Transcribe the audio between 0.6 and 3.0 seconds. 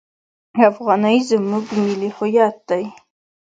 افغانۍ زموږ ملي هویت دی.